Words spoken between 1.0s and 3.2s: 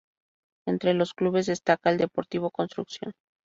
clubes destaca el Deportivo Construcción.